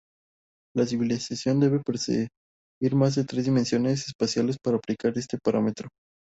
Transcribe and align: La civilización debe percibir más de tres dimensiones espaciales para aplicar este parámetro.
La 0.75 0.87
civilización 0.87 1.59
debe 1.59 1.79
percibir 1.79 2.29
más 2.93 3.13
de 3.13 3.23
tres 3.23 3.45
dimensiones 3.45 4.07
espaciales 4.07 4.57
para 4.59 4.77
aplicar 4.77 5.15
este 5.15 5.37
parámetro. 5.37 5.89